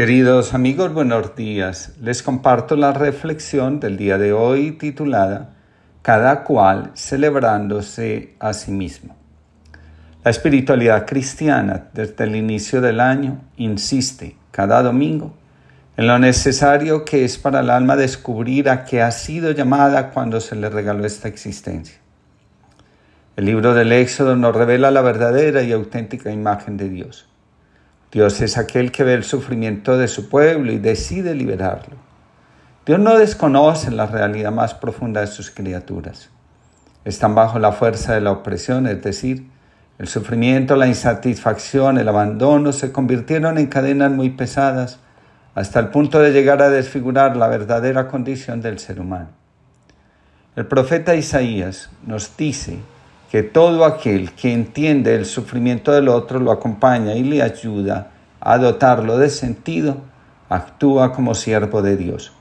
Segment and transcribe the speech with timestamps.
[0.00, 1.92] Queridos amigos, buenos días.
[2.00, 5.50] Les comparto la reflexión del día de hoy titulada
[6.00, 9.14] Cada cual celebrándose a sí mismo.
[10.24, 15.34] La espiritualidad cristiana desde el inicio del año insiste cada domingo
[15.98, 20.40] en lo necesario que es para el alma descubrir a qué ha sido llamada cuando
[20.40, 21.98] se le regaló esta existencia.
[23.36, 27.29] El libro del Éxodo nos revela la verdadera y auténtica imagen de Dios
[28.12, 31.96] Dios es aquel que ve el sufrimiento de su pueblo y decide liberarlo.
[32.84, 36.30] Dios no desconoce la realidad más profunda de sus criaturas.
[37.04, 39.46] Están bajo la fuerza de la opresión, es decir,
[39.98, 44.98] el sufrimiento, la insatisfacción, el abandono se convirtieron en cadenas muy pesadas
[45.54, 49.28] hasta el punto de llegar a desfigurar la verdadera condición del ser humano.
[50.56, 52.78] El profeta Isaías nos dice
[53.30, 58.58] que todo aquel que entiende el sufrimiento del otro lo acompaña y le ayuda a
[58.58, 59.98] dotarlo de sentido,
[60.48, 62.32] actúa como siervo de Dios.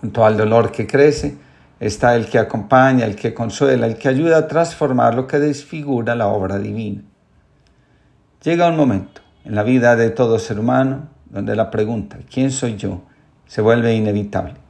[0.00, 1.36] Junto al dolor que crece
[1.78, 6.16] está el que acompaña, el que consuela, el que ayuda a transformar lo que desfigura
[6.16, 7.02] la obra divina.
[8.42, 12.76] Llega un momento en la vida de todo ser humano donde la pregunta, ¿quién soy
[12.76, 13.02] yo?,
[13.46, 14.63] se vuelve inevitable.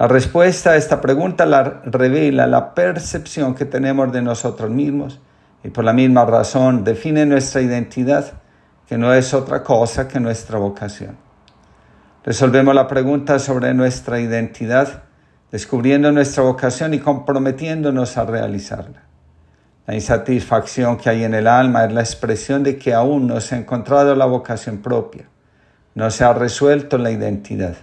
[0.00, 5.20] La respuesta a esta pregunta la revela la percepción que tenemos de nosotros mismos
[5.62, 8.32] y por la misma razón define nuestra identidad,
[8.88, 11.18] que no es otra cosa que nuestra vocación.
[12.24, 15.02] Resolvemos la pregunta sobre nuestra identidad
[15.52, 19.02] descubriendo nuestra vocación y comprometiéndonos a realizarla.
[19.86, 23.54] La insatisfacción que hay en el alma es la expresión de que aún no se
[23.54, 25.28] ha encontrado la vocación propia,
[25.94, 27.76] no se ha resuelto la identidad.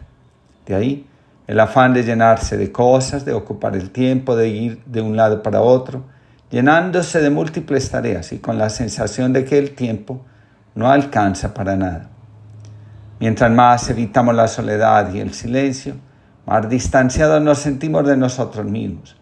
[0.66, 1.08] De ahí
[1.48, 5.42] el afán de llenarse de cosas, de ocupar el tiempo, de ir de un lado
[5.42, 6.04] para otro,
[6.52, 10.26] llenándose de múltiples tareas y con la sensación de que el tiempo
[10.76, 12.10] no alcanza para nada.
[13.20, 15.96] Mientras más evitamos la soledad y el silencio,
[16.46, 19.18] más distanciados nos sentimos de nosotros mismos,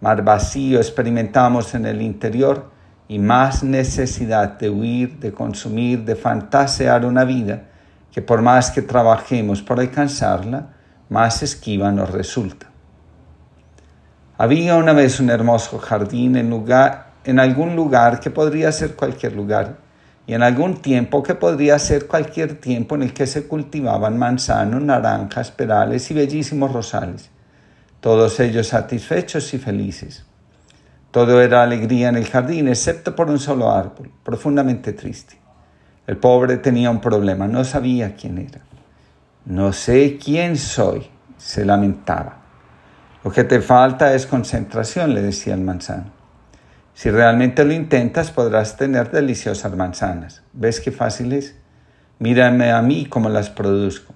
[0.00, 2.70] más vacío experimentamos en el interior
[3.08, 7.64] y más necesidad de huir, de consumir, de fantasear una vida
[8.12, 10.68] que por más que trabajemos por alcanzarla,
[11.10, 12.68] más esquiva nos resulta.
[14.38, 19.34] Había una vez un hermoso jardín en, lugar, en algún lugar que podría ser cualquier
[19.34, 19.76] lugar,
[20.26, 24.80] y en algún tiempo que podría ser cualquier tiempo en el que se cultivaban manzanos,
[24.80, 27.28] naranjas, perales y bellísimos rosales,
[28.00, 30.24] todos ellos satisfechos y felices.
[31.10, 35.36] Todo era alegría en el jardín, excepto por un solo árbol, profundamente triste.
[36.06, 38.69] El pobre tenía un problema, no sabía quién era.
[39.46, 41.08] No sé quién soy,
[41.38, 42.38] se lamentaba.
[43.24, 46.12] Lo que te falta es concentración, le decía el manzano.
[46.94, 50.42] Si realmente lo intentas, podrás tener deliciosas manzanas.
[50.52, 51.54] ¿Ves qué fácil es?
[52.18, 54.12] Mírame a mí cómo las produzco.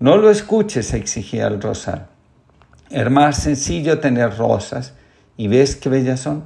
[0.00, 2.06] No lo escuches, exigía el rosal.
[2.88, 4.94] Es más sencillo tener rosas
[5.36, 6.44] y ves qué bellas son.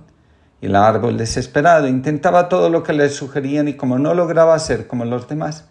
[0.61, 5.05] El árbol desesperado intentaba todo lo que le sugerían y como no lograba ser como
[5.05, 5.69] los demás,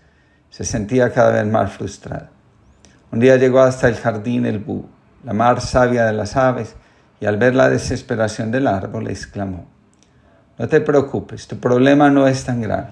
[0.51, 2.29] se sentía cada vez más frustrada.
[3.11, 4.89] Un día llegó hasta el jardín el búho,
[5.23, 6.75] la más sabia de las aves,
[7.19, 9.65] y al ver la desesperación del árbol exclamó,
[10.59, 12.89] No te preocupes, tu problema no es tan grave,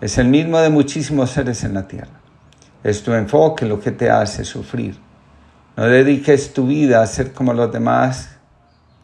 [0.00, 2.20] es el mismo de muchísimos seres en la tierra.
[2.84, 4.96] Es tu enfoque lo que te hace sufrir.
[5.76, 8.36] No dediques tu vida a ser como los demás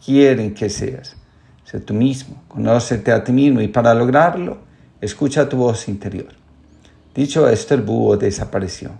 [0.04, 1.16] quieren que seas.
[1.64, 4.58] Sé tú mismo, conócete a ti mismo y para lograrlo,
[5.00, 6.39] escucha tu voz interior.
[7.14, 8.90] Dicho esto, el búho desapareció.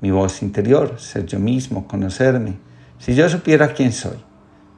[0.00, 2.58] Mi voz interior, ser yo mismo, conocerme.
[2.98, 4.18] Si yo supiera quién soy,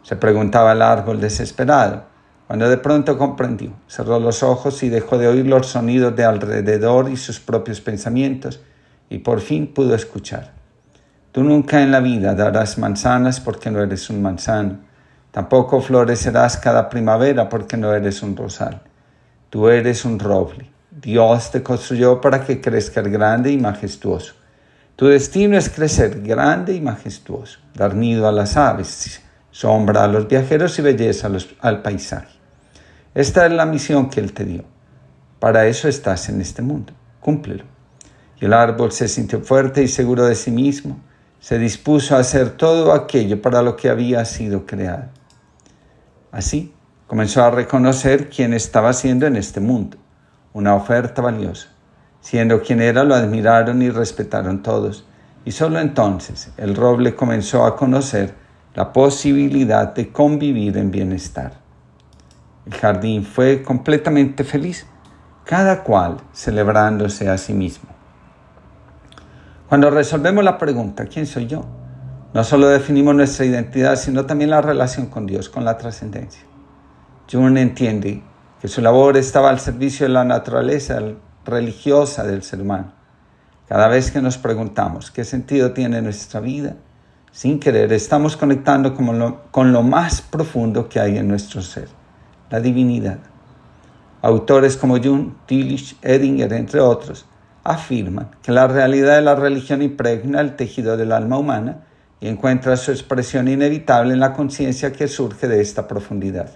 [0.03, 2.05] se preguntaba el árbol desesperado,
[2.47, 7.09] cuando de pronto comprendió, cerró los ojos y dejó de oír los sonidos de alrededor
[7.09, 8.61] y sus propios pensamientos,
[9.09, 10.53] y por fin pudo escuchar.
[11.33, 14.81] Tú nunca en la vida darás manzanas porque no eres un manzano,
[15.31, 18.83] tampoco florecerás cada primavera porque no eres un rosal.
[19.49, 24.35] Tú eres un roble, Dios te construyó para que crezcas grande y majestuoso.
[24.95, 30.29] Tu destino es crecer grande y majestuoso, dar nido a las aves, sombra a los
[30.29, 31.31] viajeros y belleza
[31.61, 32.37] al paisaje.
[33.15, 34.65] Esta es la misión que Él te dio.
[35.39, 36.93] Para eso estás en este mundo.
[37.21, 37.65] Cúmplelo.
[38.39, 41.01] Y el árbol se sintió fuerte y seguro de sí mismo.
[41.41, 45.09] Se dispuso a hacer todo aquello para lo que había sido creado.
[46.31, 46.75] Así
[47.07, 50.02] comenzó a reconocer quién estaba haciendo en este mundo
[50.53, 51.69] una oferta valiosa.
[52.21, 55.05] Siendo quien era, lo admiraron y respetaron todos.
[55.45, 58.35] Y solo entonces el roble comenzó a conocer
[58.75, 61.55] la posibilidad de convivir en bienestar.
[62.65, 64.87] El jardín fue completamente feliz,
[65.45, 67.91] cada cual celebrándose a sí mismo.
[69.69, 71.65] Cuando resolvemos la pregunta, ¿quién soy yo?
[72.35, 76.43] No solo definimos nuestra identidad, sino también la relación con Dios, con la trascendencia.
[77.31, 78.23] Jung entiende
[78.63, 80.97] que su labor estaba al servicio de la naturaleza
[81.45, 82.93] religiosa del ser humano.
[83.69, 86.77] Cada vez que nos preguntamos qué sentido tiene nuestra vida,
[87.33, 91.89] sin querer estamos conectando con lo, con lo más profundo que hay en nuestro ser,
[92.51, 93.19] la divinidad.
[94.21, 97.27] Autores como Jung, Tillich, Edinger, entre otros,
[97.65, 101.79] afirman que la realidad de la religión impregna el tejido del alma humana
[102.21, 106.51] y encuentra su expresión inevitable en la conciencia que surge de esta profundidad.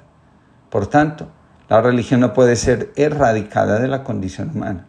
[0.71, 1.33] Por tanto,
[1.69, 4.87] la religión no puede ser erradicada de la condición humana.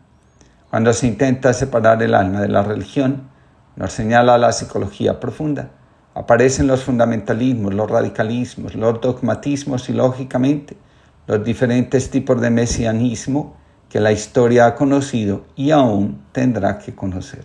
[0.69, 3.29] Cuando se intenta separar el alma de la religión,
[3.75, 5.69] nos señala la psicología profunda,
[6.13, 10.77] aparecen los fundamentalismos, los radicalismos, los dogmatismos y, lógicamente,
[11.25, 13.55] los diferentes tipos de mesianismo
[13.89, 17.43] que la historia ha conocido y aún tendrá que conocer.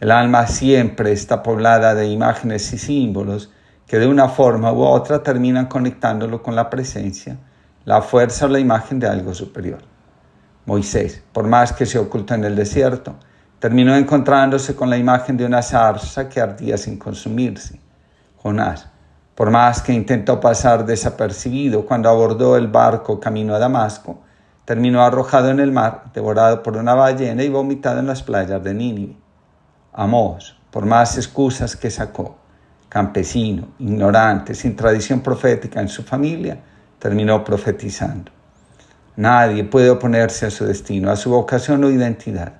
[0.00, 3.50] El alma siempre está poblada de imágenes y símbolos
[3.86, 7.38] que de una forma u otra terminan conectándolo con la presencia,
[7.84, 9.80] la fuerza o la imagen de algo superior.
[10.66, 13.16] Moisés, por más que se ocultó en el desierto,
[13.58, 17.80] terminó encontrándose con la imagen de una zarza que ardía sin consumirse.
[18.42, 18.88] Jonás,
[19.34, 24.22] por más que intentó pasar desapercibido cuando abordó el barco camino a Damasco,
[24.64, 28.72] terminó arrojado en el mar, devorado por una ballena y vomitado en las playas de
[28.72, 29.16] Nínive.
[29.92, 32.36] Amós, por más excusas que sacó,
[32.88, 36.58] campesino, ignorante, sin tradición profética en su familia,
[36.98, 38.32] terminó profetizando.
[39.16, 42.54] Nadie puede oponerse a su destino, a su vocación o identidad.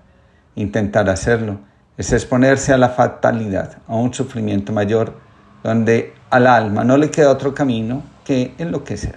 [0.54, 1.58] Intentar hacerlo
[1.96, 5.14] es exponerse a la fatalidad, a un sufrimiento mayor,
[5.62, 9.16] donde al alma no le queda otro camino que enloquecer.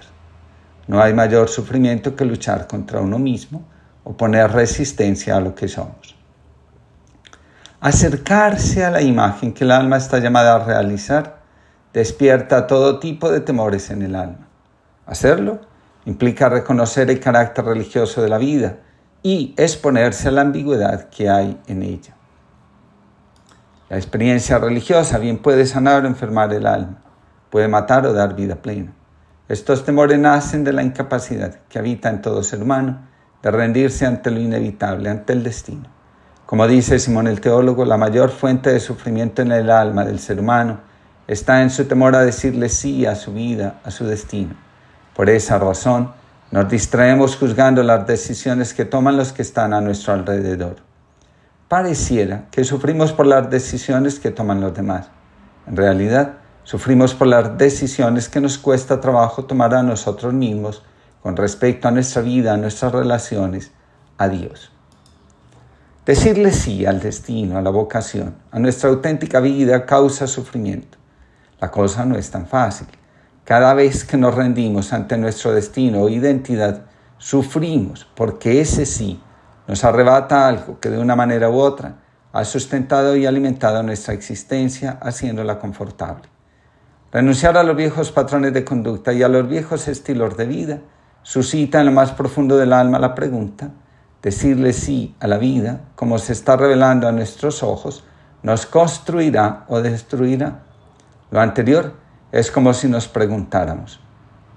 [0.86, 3.62] No hay mayor sufrimiento que luchar contra uno mismo
[4.04, 6.16] o poner resistencia a lo que somos.
[7.80, 11.38] Acercarse a la imagen que el alma está llamada a realizar
[11.92, 14.47] despierta todo tipo de temores en el alma.
[15.08, 15.60] Hacerlo
[16.04, 18.76] implica reconocer el carácter religioso de la vida
[19.22, 22.14] y exponerse a la ambigüedad que hay en ella.
[23.88, 26.98] La experiencia religiosa bien puede sanar o enfermar el alma,
[27.48, 28.92] puede matar o dar vida plena.
[29.48, 33.08] Estos temores nacen de la incapacidad que habita en todo ser humano
[33.42, 35.88] de rendirse ante lo inevitable, ante el destino.
[36.44, 40.38] Como dice Simón el teólogo, la mayor fuente de sufrimiento en el alma del ser
[40.38, 40.80] humano
[41.26, 44.67] está en su temor a decirle sí a su vida, a su destino.
[45.18, 46.12] Por esa razón,
[46.52, 50.76] nos distraemos juzgando las decisiones que toman los que están a nuestro alrededor.
[51.66, 55.08] Pareciera que sufrimos por las decisiones que toman los demás.
[55.66, 56.36] En realidad,
[56.68, 60.82] Sufrimos por las decisiones que nos cuesta trabajo tomar a nosotros mismos
[61.22, 63.70] con respecto a nuestra vida, a nuestras relaciones,
[64.18, 64.70] a Dios.
[66.04, 70.98] Decirle sí al destino, a la vocación, a nuestra auténtica vida causa sufrimiento.
[71.58, 72.88] La cosa no es tan fácil.
[73.48, 76.82] Cada vez que nos rendimos ante nuestro destino o identidad,
[77.16, 79.22] sufrimos porque ese sí
[79.66, 81.94] nos arrebata algo que de una manera u otra
[82.34, 86.28] ha sustentado y alimentado nuestra existencia, haciéndola confortable.
[87.10, 90.80] Renunciar a los viejos patrones de conducta y a los viejos estilos de vida
[91.22, 93.70] suscita en lo más profundo del alma la pregunta,
[94.20, 98.04] decirle sí a la vida, como se está revelando a nuestros ojos,
[98.42, 100.64] nos construirá o destruirá.
[101.30, 104.00] Lo anterior es como si nos preguntáramos,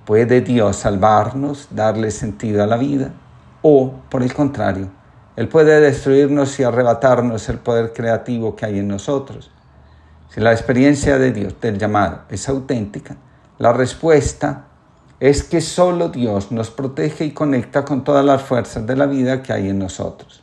[0.06, 3.12] ¿puede Dios salvarnos, darle sentido a la vida?
[3.62, 4.90] O, por el contrario,
[5.36, 9.52] Él puede destruirnos y arrebatarnos el poder creativo que hay en nosotros
[10.34, 13.18] si la experiencia de Dios, del llamado, es auténtica,
[13.60, 14.68] la respuesta
[15.20, 19.44] es que solo Dios nos protege y conecta con todas las fuerzas de la vida
[19.44, 20.42] que hay en nosotros.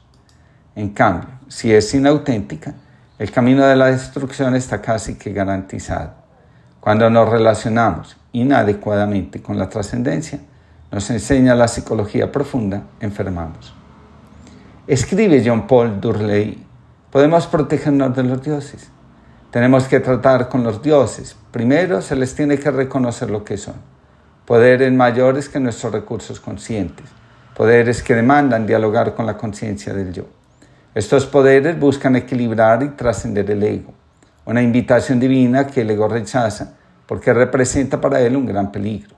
[0.76, 2.75] En cambio, si es inauténtica,
[3.18, 6.12] el camino de la destrucción está casi que garantizado.
[6.80, 10.40] Cuando nos relacionamos inadecuadamente con la trascendencia,
[10.90, 13.75] nos enseña la psicología profunda, enfermamos.
[14.87, 16.64] Escribe John Paul Durley,
[17.11, 18.90] podemos protegernos de los dioses
[19.50, 21.35] tenemos que tratar con los dioses.
[21.50, 23.76] Primero se les tiene que reconocer lo que son.
[24.44, 27.06] Poderes mayores que nuestros recursos conscientes.
[27.56, 30.25] Poderes que demandan dialogar con la conciencia del yo.
[30.94, 33.94] Estos poderes buscan equilibrar y trascender el ego.
[34.49, 36.73] Una invitación divina que el rechaza
[37.07, 39.14] porque representa para él un gran peligro.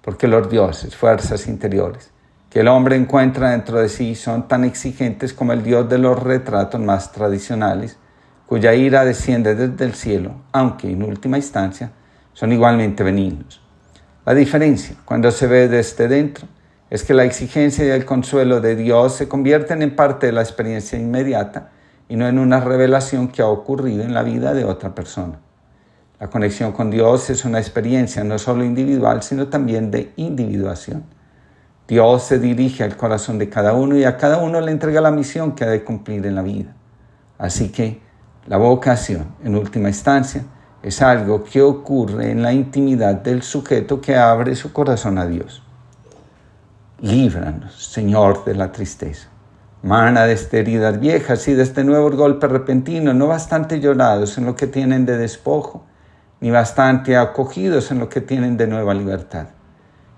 [0.00, 2.12] Porque los dioses, fuerzas interiores,
[2.48, 6.22] que el hombre encuentra dentro de sí son tan exigentes como el dios de los
[6.22, 7.98] retratos más tradicionales
[8.46, 11.90] cuya ira desciende desde el cielo, aunque en última instancia
[12.32, 13.60] son igualmente benignos.
[14.24, 16.46] La diferencia, cuando se ve desde dentro,
[16.90, 20.42] es que la exigencia y el consuelo de Dios se convierten en parte de la
[20.42, 21.72] experiencia inmediata
[22.10, 25.38] y no en una revelación que ha ocurrido en la vida de otra persona.
[26.18, 31.04] La conexión con Dios es una experiencia no solo individual, sino también de individuación.
[31.86, 35.12] Dios se dirige al corazón de cada uno y a cada uno le entrega la
[35.12, 36.74] misión que ha de cumplir en la vida.
[37.38, 38.02] Así que
[38.48, 40.44] la vocación, en última instancia,
[40.82, 45.62] es algo que ocurre en la intimidad del sujeto que abre su corazón a Dios.
[47.00, 49.29] Líbranos, Señor, de la tristeza.
[49.82, 54.54] Mana de heridas viejas y de este nuevo golpe repentino, no bastante llorados en lo
[54.54, 55.86] que tienen de despojo,
[56.40, 59.46] ni bastante acogidos en lo que tienen de nueva libertad.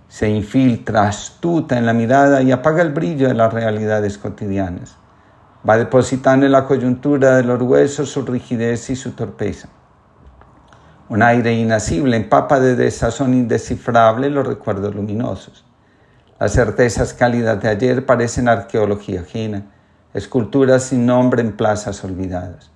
[0.09, 4.97] Se infiltra astuta en la mirada y apaga el brillo de las realidades cotidianas.
[5.69, 9.69] Va depositando en la coyuntura de los huesos su rigidez y su torpeza.
[11.09, 15.65] Un aire inasible empapa de desazón indescifrable los recuerdos luminosos.
[16.43, 19.63] Las certezas cálidas de ayer parecen arqueología ajena,
[20.13, 22.73] esculturas sin nombre en plazas olvidadas.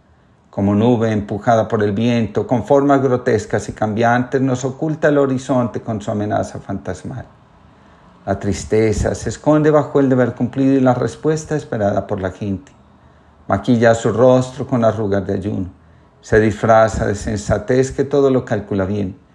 [0.51, 5.81] Como nube empujada por el viento, con formas grotescas y cambiantes, nos oculta el horizonte
[5.81, 7.27] con su amenaza fantasmal.
[8.25, 12.71] La tristeza se esconde bajo el deber cumplido y la respuesta esperada por la gente.
[13.49, 15.73] Maquilla su rostro con arrugas de ayuno.
[16.21, 19.26] Se disfraza de sensatez que todo lo calcula bien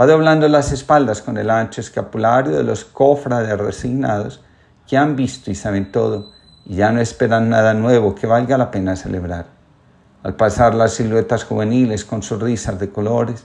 [0.00, 4.42] Va doblando las espaldas con el ancho escapulario de los cofrades resignados
[4.88, 6.30] que han visto y saben todo
[6.64, 9.48] y ya no esperan nada nuevo que valga la pena celebrar.
[10.22, 13.44] Al pasar las siluetas juveniles con sus risas de colores,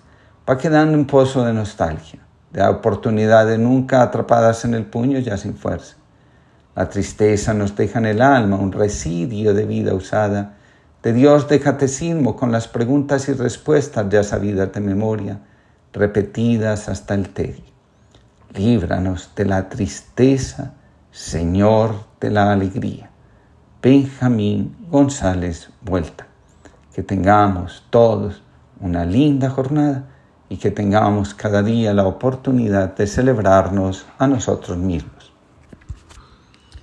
[0.50, 2.22] va quedando un pozo de nostalgia,
[2.54, 5.98] de oportunidades nunca atrapadas en el puño ya sin fuerza.
[6.74, 10.54] La tristeza nos deja en el alma un residio de vida usada,
[11.04, 15.40] de Dios de catecismo con las preguntas y respuestas ya sabidas de memoria,
[15.96, 17.64] repetidas hasta el tedio.
[18.54, 20.74] Líbranos de la tristeza,
[21.12, 23.10] Señor de la alegría.
[23.82, 26.28] Benjamín González Vuelta.
[26.94, 28.44] Que tengamos todos
[28.80, 30.06] una linda jornada
[30.50, 35.15] y que tengamos cada día la oportunidad de celebrarnos a nosotros mismos.